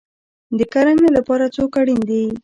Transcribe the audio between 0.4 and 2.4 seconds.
د کرنې لپاره څوک اړین دی؟